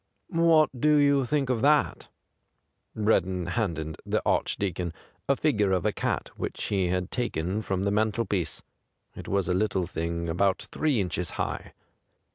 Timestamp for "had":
6.87-7.11